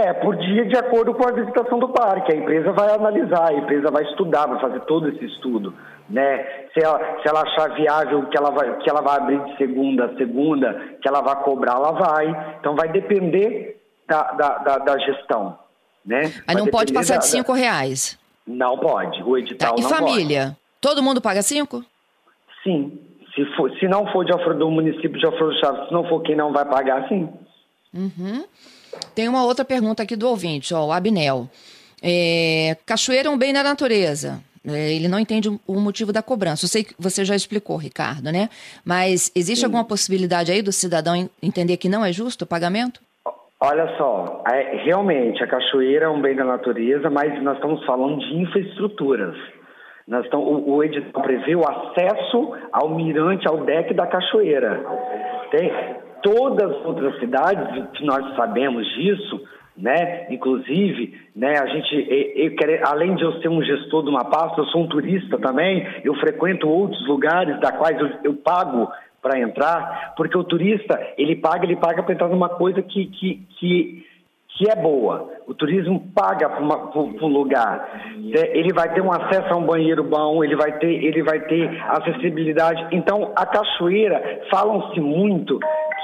É, 0.00 0.12
por 0.12 0.36
dia 0.36 0.64
de 0.64 0.76
acordo 0.76 1.12
com 1.12 1.28
a 1.28 1.32
visitação 1.32 1.76
do 1.80 1.88
parque. 1.88 2.32
A 2.32 2.36
empresa 2.36 2.70
vai 2.70 2.94
analisar, 2.94 3.48
a 3.48 3.54
empresa 3.54 3.90
vai 3.90 4.04
estudar, 4.04 4.46
vai 4.46 4.60
fazer 4.60 4.80
todo 4.82 5.08
esse 5.08 5.24
estudo. 5.24 5.74
Né? 6.08 6.38
Se, 6.72 6.80
ela, 6.80 6.98
se 7.20 7.28
ela 7.28 7.42
achar 7.42 7.74
viável 7.74 8.26
que 8.26 8.38
ela, 8.38 8.50
vai, 8.50 8.78
que 8.78 8.88
ela 8.88 9.00
vai 9.00 9.16
abrir 9.16 9.44
de 9.44 9.56
segunda 9.56 10.04
a 10.04 10.16
segunda, 10.16 10.72
que 11.02 11.08
ela 11.08 11.20
vai 11.20 11.42
cobrar, 11.42 11.72
ela 11.72 11.90
vai. 11.90 12.56
Então 12.60 12.76
vai 12.76 12.88
depender 12.92 13.82
da, 14.06 14.22
da, 14.32 14.58
da, 14.58 14.78
da 14.78 14.98
gestão. 14.98 15.58
Né? 16.06 16.32
Mas 16.46 16.56
não 16.56 16.68
pode 16.68 16.92
passar 16.92 17.14
da, 17.14 17.20
de 17.20 17.26
cinco 17.26 17.52
reais? 17.52 18.16
Não 18.46 18.78
pode, 18.78 19.20
o 19.22 19.36
edital 19.36 19.74
tá. 19.74 19.80
e 19.80 19.82
não 19.82 19.90
família? 19.90 20.44
Pode. 20.44 20.56
Todo 20.80 21.02
mundo 21.02 21.20
paga 21.20 21.42
cinco? 21.42 21.84
Sim. 22.62 23.00
Se, 23.34 23.44
for, 23.56 23.70
se 23.78 23.88
não 23.88 24.06
for 24.12 24.24
de 24.24 24.32
Alfredo, 24.32 24.60
do 24.60 24.70
município 24.70 25.18
de 25.18 25.26
Alfredo 25.26 25.58
Chaves, 25.58 25.88
se 25.88 25.92
não 25.92 26.04
for 26.08 26.22
quem 26.22 26.36
não 26.36 26.52
vai 26.52 26.64
pagar, 26.64 27.08
sim. 27.08 27.28
Uhum. 27.92 28.44
Tem 29.14 29.28
uma 29.28 29.44
outra 29.44 29.64
pergunta 29.64 30.02
aqui 30.02 30.16
do 30.16 30.28
ouvinte, 30.28 30.74
ó, 30.74 30.86
o 30.86 30.92
Abnel. 30.92 31.48
É, 32.02 32.76
cachoeira 32.86 33.28
é 33.28 33.30
um 33.30 33.38
bem 33.38 33.52
da 33.52 33.62
natureza. 33.62 34.40
É, 34.66 34.92
ele 34.92 35.08
não 35.08 35.18
entende 35.18 35.48
o 35.48 35.80
motivo 35.80 36.12
da 36.12 36.22
cobrança. 36.22 36.64
Eu 36.64 36.68
sei 36.68 36.84
que 36.84 36.94
você 36.98 37.24
já 37.24 37.34
explicou, 37.34 37.76
Ricardo, 37.76 38.30
né? 38.30 38.48
Mas 38.84 39.32
existe 39.34 39.60
sim. 39.60 39.66
alguma 39.66 39.84
possibilidade 39.84 40.52
aí 40.52 40.62
do 40.62 40.72
cidadão 40.72 41.28
entender 41.42 41.76
que 41.76 41.88
não 41.88 42.04
é 42.04 42.12
justo 42.12 42.42
o 42.42 42.46
pagamento? 42.46 43.00
Olha 43.60 43.96
só, 43.96 44.44
é, 44.52 44.84
realmente 44.84 45.42
a 45.42 45.46
cachoeira 45.46 46.06
é 46.06 46.08
um 46.08 46.20
bem 46.20 46.36
da 46.36 46.44
natureza, 46.44 47.10
mas 47.10 47.42
nós 47.42 47.56
estamos 47.56 47.84
falando 47.84 48.18
de 48.20 48.36
infraestruturas. 48.36 49.36
Nós 50.06 50.24
estamos, 50.24 50.46
o, 50.46 50.76
o 50.76 50.84
edital 50.84 51.22
prevê 51.22 51.56
o 51.56 51.68
acesso 51.68 52.54
ao 52.72 52.88
mirante, 52.88 53.48
ao 53.48 53.64
deck 53.64 53.92
da 53.94 54.06
cachoeira. 54.06 54.80
Tem 55.50 55.72
todas 56.22 56.70
as 56.70 56.84
outras 56.84 57.18
cidades, 57.18 57.88
que 57.92 58.04
nós 58.04 58.36
sabemos 58.36 58.86
disso, 58.94 59.40
né? 59.78 60.26
Inclusive, 60.30 61.16
né, 61.34 61.54
a 61.58 61.66
gente, 61.66 61.94
eu, 62.10 62.50
eu, 62.50 62.80
além 62.86 63.14
de 63.14 63.22
eu 63.22 63.40
ser 63.40 63.48
um 63.48 63.62
gestor 63.62 64.02
de 64.02 64.10
uma 64.10 64.24
pasta, 64.24 64.60
eu 64.60 64.66
sou 64.66 64.82
um 64.82 64.88
turista 64.88 65.38
também, 65.38 65.86
eu 66.02 66.14
frequento 66.16 66.68
outros 66.68 67.06
lugares 67.06 67.58
da 67.60 67.70
quais 67.70 67.98
eu, 68.00 68.10
eu 68.24 68.34
pago 68.34 68.90
para 69.22 69.38
entrar, 69.38 70.14
porque 70.16 70.36
o 70.36 70.44
turista, 70.44 70.98
ele 71.16 71.36
paga, 71.36 71.64
ele 71.64 71.76
paga 71.76 72.02
para 72.02 72.12
entrar 72.12 72.28
numa 72.28 72.48
coisa 72.48 72.82
que, 72.82 73.06
que, 73.06 73.46
que, 73.58 74.06
que 74.56 74.70
é 74.70 74.76
boa. 74.76 75.32
O 75.46 75.54
turismo 75.54 76.10
paga 76.14 76.48
para 76.48 76.62
um 76.62 77.26
lugar. 77.28 78.02
É, 78.34 78.58
ele 78.58 78.72
vai 78.72 78.92
ter 78.92 79.00
um 79.00 79.12
acesso 79.12 79.52
a 79.52 79.56
um 79.56 79.64
banheiro 79.64 80.04
bom, 80.04 80.42
ele 80.42 80.56
vai 80.56 80.78
ter, 80.78 81.04
ele 81.04 81.22
vai 81.22 81.40
ter 81.40 81.68
acessibilidade. 81.88 82.86
Então, 82.92 83.32
a 83.34 83.46
cachoeira, 83.46 84.42
falam-se 84.50 85.00
muito 85.00 85.58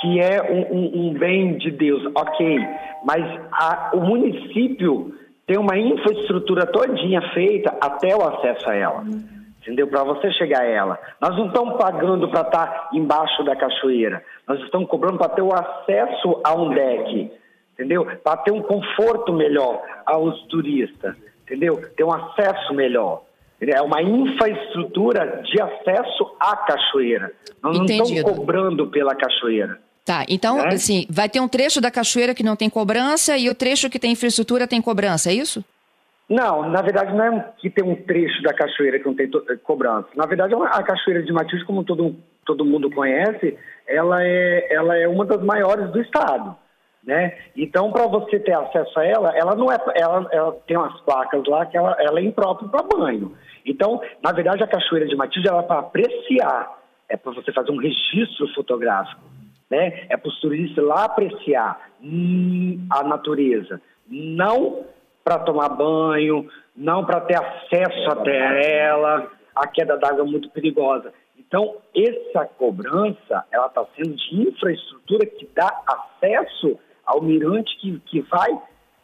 que 0.04 0.20
é 0.20 0.42
um, 0.42 0.76
um, 0.76 1.06
um, 1.08 1.14
bem 1.14 1.56
de 1.56 1.70
Deus, 1.70 2.04
ok, 2.14 2.58
mas 3.06 3.25
a, 3.52 3.92
o 3.94 4.00
município 4.00 5.14
tem 5.46 5.56
uma 5.56 5.78
infraestrutura 5.78 6.66
todinha 6.66 7.23
feita 7.32 7.75
até 7.80 8.14
o 8.14 8.23
acesso 8.23 8.68
a 8.68 8.75
ela 8.75 9.04
entendeu? 9.62 9.88
Para 9.88 10.04
você 10.04 10.30
chegar 10.32 10.61
a 10.61 10.66
ela. 10.66 10.99
Nós 11.18 11.34
não 11.38 11.46
estamos 11.46 11.78
pagando 11.78 12.28
para 12.28 12.42
estar 12.42 12.66
tá 12.66 12.90
embaixo 12.92 13.42
da 13.44 13.56
cachoeira, 13.56 14.23
nós 14.46 14.61
estamos 14.61 14.87
cobrando 14.90 15.16
para 15.16 15.30
ter 15.30 15.40
o 15.40 15.54
acesso 15.54 16.38
a 16.44 16.54
um 16.54 16.68
deck, 16.68 17.32
entendeu? 17.73 18.06
Para 18.23 18.37
ter 18.42 18.52
um 18.52 18.61
conforto 18.61 19.32
melhor 19.32 19.82
aos 20.04 20.38
turistas, 20.49 21.16
entendeu? 21.44 21.80
Ter 21.96 22.04
um 22.04 22.12
acesso 22.12 22.75
melhor. 22.75 23.23
É 23.58 23.80
uma 23.80 24.02
infraestrutura 24.02 25.42
de 25.42 25.62
acesso 25.62 26.37
à 26.38 26.54
cachoeira. 26.54 27.32
Nós 27.62 27.78
Entendido. 27.78 27.99
não 27.99 28.04
estamos 28.04 28.38
cobrando 28.38 28.88
pela 28.88 29.14
cachoeira. 29.14 29.78
Tá, 30.04 30.25
então, 30.28 30.58
né? 30.58 30.75
assim, 30.75 31.06
vai 31.08 31.30
ter 31.30 31.40
um 31.40 31.49
trecho 31.49 31.80
da 31.80 31.90
cachoeira 31.90 32.34
que 32.34 32.42
não 32.42 32.54
tem 32.54 32.68
cobrança 32.68 33.38
e 33.38 33.49
o 33.49 33.54
trecho 33.54 33.88
que 33.88 33.99
tem 33.99 34.12
infraestrutura 34.12 34.68
tem 34.68 34.82
cobrança, 34.82 35.30
é 35.30 35.34
isso? 35.34 35.64
Não, 36.28 36.68
na 36.68 36.82
verdade 36.82 37.14
não 37.14 37.25
é 37.25 37.52
que 37.58 37.70
tem 37.70 37.84
um 37.84 37.94
trecho 37.94 38.42
da 38.42 38.52
cachoeira 38.52 38.99
que 38.99 39.06
não 39.06 39.14
tem 39.14 39.30
eh, 39.49 39.56
cobrança. 39.62 40.08
Na 40.14 40.26
verdade, 40.26 40.54
a 40.54 40.82
cachoeira 40.82 41.23
de 41.23 41.32
Matilde, 41.32 41.64
como 41.64 41.84
todo, 41.84 42.16
todo 42.44 42.64
mundo 42.64 42.90
conhece, 42.90 43.56
ela 43.87 44.23
é, 44.23 44.66
ela 44.70 44.96
é 44.96 45.08
uma 45.08 45.25
das 45.25 45.42
maiores 45.42 45.90
do 45.90 46.00
estado. 46.00 46.54
Né? 47.02 47.37
Então, 47.54 47.90
para 47.92 48.06
você 48.06 48.38
ter 48.38 48.54
acesso 48.54 48.99
a 48.99 49.04
ela, 49.04 49.37
ela 49.37 49.54
não 49.54 49.70
é, 49.70 49.76
ela, 49.94 50.26
ela 50.32 50.52
tem 50.66 50.76
umas 50.76 50.99
placas 51.02 51.46
lá 51.46 51.66
que 51.66 51.76
ela, 51.76 51.94
ela 51.99 52.18
é 52.18 52.23
imprópria 52.23 52.68
para 52.68 52.82
banho. 52.82 53.37
Então, 53.64 54.00
na 54.23 54.32
verdade, 54.32 54.62
a 54.62 54.66
cachoeira 54.66 55.06
de 55.06 55.16
Matilde 55.16 55.49
ela 55.49 55.61
é 55.61 55.66
para 55.66 55.80
apreciar, 55.80 56.78
é 57.08 57.16
para 57.16 57.32
você 57.32 57.52
fazer 57.52 57.70
um 57.70 57.76
registro 57.76 58.49
fotográfico, 58.54 59.33
né? 59.71 60.06
É 60.09 60.16
para 60.16 60.28
os 60.28 60.40
turistas 60.40 60.85
lá 60.85 61.04
apreciar 61.04 61.90
hum, 62.02 62.87
a 62.90 63.02
natureza, 63.02 63.80
não 64.09 64.85
para 65.23 65.38
tomar 65.38 65.71
banho, 65.71 66.49
não 66.76 67.04
para 67.04 67.21
ter 67.23 67.37
acesso 67.37 68.11
até 68.11 68.83
ela, 68.83 69.30
a 69.54 69.66
queda 69.66 69.97
d'água 69.97 70.23
é 70.23 70.26
muito 70.26 70.50
perigosa. 70.50 71.12
Então, 71.38 71.76
essa 71.94 72.47
cobrança, 72.47 73.44
ela 73.50 73.66
está 73.66 73.85
sendo 73.97 74.14
de 74.14 74.49
infraestrutura 74.49 75.26
que 75.26 75.49
dá 75.54 75.83
acesso 75.87 76.78
ao 77.06 77.23
mirante 77.23 77.76
que, 77.78 77.99
que 78.00 78.21
vai 78.23 78.50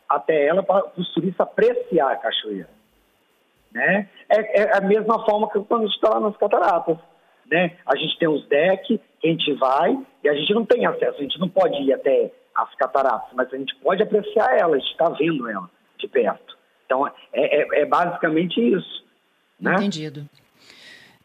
até 0.09 0.47
ela 0.47 0.63
para 0.63 0.91
os 0.97 1.09
turistas 1.13 1.47
apreciar 1.47 2.11
a 2.11 2.17
cachoeira. 2.17 2.69
Né? 3.73 4.09
É, 4.29 4.63
é, 4.63 4.77
a 4.77 4.81
mesma 4.81 5.25
forma 5.25 5.49
que 5.49 5.61
quando 5.61 5.83
a 5.83 5.87
gente 5.87 5.95
está 5.95 6.11
lá 6.11 6.21
nas 6.21 6.37
cataratas. 6.37 6.97
Né? 7.51 7.77
A 7.87 7.97
gente 7.97 8.19
tem 8.19 8.29
os 8.29 8.47
decks, 8.49 8.99
que 9.21 9.29
a 9.29 9.31
gente 9.31 9.53
vai, 9.55 9.97
e 10.25 10.29
a 10.29 10.35
gente 10.35 10.55
não 10.55 10.65
tem 10.65 10.87
acesso, 10.87 11.19
a 11.19 11.23
gente 11.23 11.39
não 11.39 11.49
pode 11.49 11.75
ir 11.83 11.93
até 11.93 12.33
as 12.55 12.75
cataratas, 12.75 13.31
mas 13.35 13.53
a 13.53 13.57
gente 13.57 13.75
pode 13.77 14.03
apreciar 14.03 14.59
ela, 14.59 14.77
a 14.77 14.79
gente 14.79 14.91
está 14.91 15.09
vendo 15.11 15.49
ela 15.49 15.69
de 15.99 16.09
perto. 16.09 16.57
Então, 16.87 17.07
é, 17.07 17.13
é, 17.33 17.83
é 17.83 17.87
basicamente 17.87 18.61
isso. 18.61 19.05
Né? 19.61 19.75
Entendido. 19.75 20.29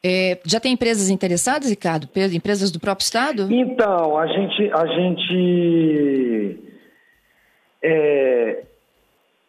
É, 0.03 0.39
já 0.45 0.60
tem 0.60 0.73
empresas 0.73 1.10
interessadas, 1.10 1.69
Ricardo? 1.69 2.08
Empresas 2.31 2.69
do 2.69 2.79
próprio 2.79 3.03
Estado? 3.03 3.51
Então, 3.51 4.15
a 4.19 4.27
gente. 4.27 4.71
A 4.71 4.86
gente 4.86 6.60
é, 7.81 8.63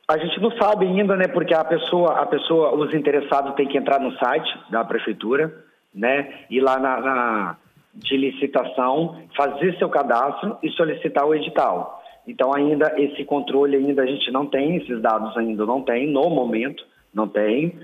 a 0.08 0.18
gente 0.18 0.40
não 0.40 0.50
sabe 0.52 0.86
ainda, 0.86 1.16
né? 1.16 1.26
Porque 1.26 1.52
a 1.52 1.64
pessoa, 1.64 2.20
a 2.20 2.26
pessoa, 2.26 2.74
os 2.74 2.94
interessados 2.94 3.54
têm 3.54 3.66
que 3.66 3.76
entrar 3.76 3.98
no 3.98 4.16
site 4.18 4.48
da 4.70 4.84
prefeitura, 4.84 5.52
né? 5.94 6.44
Ir 6.48 6.60
lá 6.60 6.78
na, 6.78 7.00
na 7.00 7.56
de 7.96 8.16
licitação, 8.16 9.16
fazer 9.36 9.76
seu 9.78 9.88
cadastro 9.88 10.56
e 10.62 10.70
solicitar 10.70 11.26
o 11.26 11.34
edital. 11.34 12.02
Então 12.26 12.54
ainda 12.54 12.92
esse 12.98 13.24
controle 13.24 13.76
ainda 13.76 14.02
a 14.02 14.06
gente 14.06 14.30
não 14.30 14.46
tem, 14.46 14.76
esses 14.76 15.00
dados 15.00 15.36
ainda 15.36 15.64
não 15.64 15.82
tem, 15.82 16.06
no 16.06 16.28
momento 16.28 16.84
não 17.14 17.26
tem, 17.26 17.74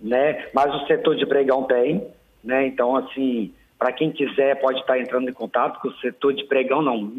né? 0.00 0.46
Mas 0.54 0.74
o 0.74 0.86
setor 0.86 1.16
de 1.16 1.26
pregão 1.26 1.64
tem, 1.64 2.06
né? 2.42 2.66
Então 2.66 2.96
assim, 2.96 3.52
para 3.78 3.92
quem 3.92 4.10
quiser 4.10 4.60
pode 4.60 4.80
estar 4.80 4.98
entrando 4.98 5.28
em 5.28 5.34
contato 5.34 5.80
com 5.80 5.88
o 5.88 5.96
setor 5.98 6.32
de 6.32 6.44
pregão 6.44 6.80
não. 6.80 7.12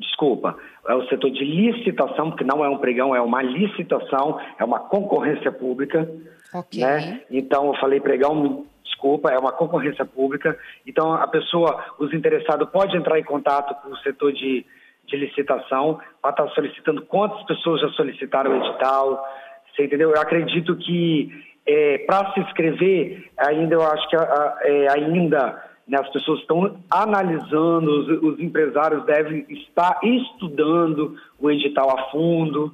Desculpa, 0.00 0.56
é 0.88 0.94
o 0.94 1.06
setor 1.08 1.30
de 1.30 1.44
licitação, 1.44 2.30
porque 2.30 2.42
não 2.42 2.64
é 2.64 2.68
um 2.70 2.78
pregão, 2.78 3.14
é 3.14 3.20
uma 3.20 3.42
licitação, 3.42 4.40
é 4.58 4.64
uma 4.64 4.80
concorrência 4.80 5.52
pública. 5.52 6.10
Okay. 6.54 6.80
Né? 6.80 7.20
Então, 7.30 7.66
eu 7.66 7.74
falei 7.74 8.00
pregão, 8.00 8.64
desculpa, 9.00 9.30
é 9.30 9.38
uma 9.38 9.52
concorrência 9.52 10.04
pública. 10.04 10.58
Então, 10.86 11.14
a 11.14 11.26
pessoa, 11.26 11.84
os 11.98 12.12
interessados, 12.12 12.68
pode 12.68 12.96
entrar 12.96 13.18
em 13.18 13.24
contato 13.24 13.74
com 13.82 13.90
o 13.90 13.98
setor 13.98 14.32
de 14.32 14.66
de 15.10 15.16
licitação 15.16 15.98
para 16.22 16.30
estar 16.30 16.44
tá 16.44 16.54
solicitando 16.54 17.02
quantas 17.02 17.42
pessoas 17.44 17.80
já 17.80 17.88
solicitaram 17.90 18.52
o 18.52 18.64
edital, 18.64 19.28
você 19.74 19.84
entendeu? 19.84 20.10
Eu 20.10 20.20
acredito 20.20 20.76
que 20.76 21.28
é, 21.66 21.98
para 21.98 22.32
se 22.32 22.40
inscrever, 22.40 23.28
ainda 23.36 23.74
eu 23.74 23.82
acho 23.82 24.08
que 24.08 24.16
é, 24.16 24.88
ainda 24.88 25.64
né, 25.86 25.98
as 25.98 26.08
pessoas 26.10 26.40
estão 26.40 26.80
analisando, 26.88 27.90
os, 27.90 28.34
os, 28.34 28.40
empresários 28.40 29.04
devem 29.04 29.44
estar 29.48 29.98
estudando 30.02 31.18
o 31.40 31.50
edital 31.50 31.90
a 31.98 32.10
fundo, 32.10 32.72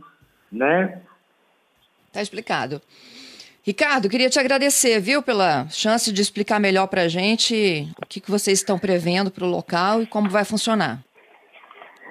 né? 0.52 1.00
Tá 2.12 2.20
explicado. 2.20 2.82
Ricardo, 3.66 4.08
queria 4.08 4.30
te 4.30 4.38
agradecer, 4.38 5.00
viu, 5.00 5.20
pela 5.20 5.66
chance 5.68 6.12
de 6.12 6.22
explicar 6.22 6.60
melhor 6.60 6.86
para 6.86 7.02
a 7.02 7.08
gente 7.08 7.88
o 8.00 8.06
que, 8.06 8.20
que 8.20 8.30
vocês 8.30 8.60
estão 8.60 8.78
prevendo 8.78 9.28
para 9.28 9.44
o 9.44 9.48
local 9.48 10.00
e 10.00 10.06
como 10.06 10.30
vai 10.30 10.44
funcionar. 10.44 11.00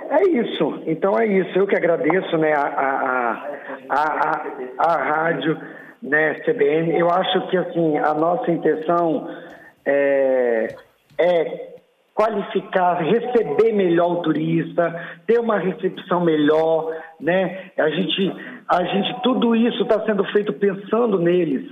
É 0.09 0.27
isso, 0.27 0.83
então 0.85 1.17
é 1.17 1.25
isso. 1.25 1.57
Eu 1.57 1.65
que 1.65 1.77
agradeço 1.77 2.37
né, 2.37 2.51
a, 2.53 2.59
a, 2.59 3.49
a, 3.89 4.45
a, 4.79 4.97
rádio 4.97 5.57
né, 6.03 6.33
CBN. 6.41 6.99
Eu 6.99 7.09
acho 7.09 7.47
que 7.47 7.55
assim, 7.55 7.97
a 7.99 8.13
nossa 8.13 8.51
intenção 8.51 9.25
é, 9.85 10.75
é 11.17 11.74
qualificar, 12.15 12.95
receber 12.95 13.73
melhor 13.73 14.13
o 14.13 14.21
turista, 14.21 15.19
ter 15.27 15.37
uma 15.37 15.59
recepção 15.59 16.23
melhor, 16.23 16.91
né? 17.19 17.71
A 17.77 17.89
gente, 17.89 18.33
a 18.67 18.83
gente, 18.85 19.21
tudo 19.21 19.55
isso 19.55 19.83
está 19.83 20.03
sendo 20.05 20.23
feito 20.31 20.53
pensando 20.53 21.19
neles, 21.19 21.69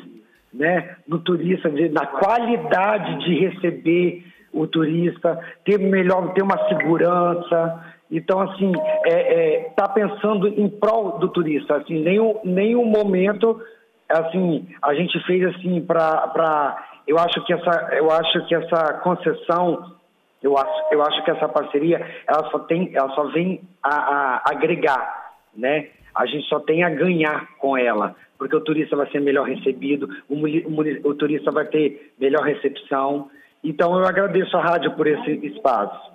né? 0.53 0.97
No 1.07 1.19
turista, 1.19 1.71
na 1.91 2.05
qualidade 2.05 3.25
de 3.25 3.39
receber 3.39 4.25
o 4.51 4.67
turista, 4.67 5.39
ter 5.63 5.79
melhor, 5.79 6.33
ter 6.33 6.43
uma 6.43 6.67
segurança, 6.67 7.93
então, 8.13 8.41
assim, 8.41 8.71
está 8.71 9.09
é, 9.09 9.55
é, 9.55 9.69
tá 9.75 9.89
pensando 9.89 10.47
em 10.47 10.69
prol 10.69 11.17
do 11.17 11.29
turista. 11.29 11.77
Assim, 11.77 12.03
nenhum, 12.03 12.39
nenhum 12.43 12.85
momento, 12.85 13.59
assim, 14.07 14.67
a 14.83 14.93
gente 14.93 15.19
fez 15.25 15.43
assim 15.55 15.81
para, 15.81 16.77
eu 17.07 17.17
acho 17.17 17.43
que 17.43 17.51
essa, 17.51 17.89
eu 17.93 18.11
acho 18.11 18.45
que 18.45 18.53
essa 18.53 18.99
concessão, 18.99 19.95
eu 20.43 20.57
acho, 20.57 20.83
eu 20.91 21.01
acho 21.01 21.23
que 21.23 21.31
essa 21.31 21.47
parceria, 21.47 22.05
ela 22.27 22.51
só 22.51 22.59
tem, 22.59 22.91
ela 22.93 23.09
só 23.15 23.23
vem 23.29 23.61
a, 23.81 23.95
a 23.95 24.41
agregar, 24.51 25.31
né? 25.55 25.87
A 26.13 26.25
gente 26.25 26.47
só 26.47 26.59
tem 26.59 26.83
a 26.83 26.89
ganhar 26.89 27.55
com 27.57 27.77
ela, 27.77 28.15
porque 28.37 28.55
o 28.55 28.61
turista 28.61 28.95
vai 28.95 29.09
ser 29.09 29.21
melhor 29.21 29.47
recebido, 29.47 30.09
o, 30.29 30.35
o, 30.35 31.09
o 31.09 31.15
turista 31.15 31.49
vai 31.49 31.65
ter 31.65 32.13
melhor 32.19 32.43
recepção. 32.43 33.31
Então, 33.63 33.97
eu 33.97 34.05
agradeço 34.05 34.55
a 34.57 34.61
rádio 34.61 34.91
por 34.91 35.07
esse 35.07 35.31
espaço. 35.45 36.11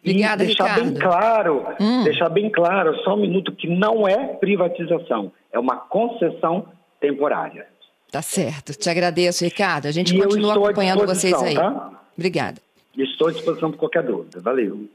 Obrigada, 0.00 0.44
e 0.44 0.46
deixar 0.46 0.64
Ricardo. 0.64 0.84
bem 0.84 0.94
claro, 1.00 1.66
hum. 1.80 2.04
deixar 2.04 2.28
bem 2.28 2.50
claro, 2.50 2.96
só 3.02 3.14
um 3.14 3.20
minuto, 3.20 3.52
que 3.52 3.68
não 3.68 4.06
é 4.06 4.28
privatização, 4.34 5.32
é 5.52 5.58
uma 5.58 5.76
concessão 5.76 6.66
temporária. 7.00 7.66
Tá 8.10 8.22
certo. 8.22 8.74
Te 8.74 8.90
agradeço, 8.90 9.44
Ricardo. 9.44 9.86
A 9.86 9.90
gente 9.90 10.14
e 10.14 10.20
continua 10.20 10.54
acompanhando 10.54 11.06
vocês 11.06 11.34
aí. 11.42 11.54
Tá? 11.54 11.90
Obrigada. 12.16 12.60
Estou 12.96 13.28
à 13.28 13.32
disposição 13.32 13.70
para 13.70 13.78
qualquer 13.78 14.02
dúvida. 14.02 14.40
Valeu. 14.40 14.88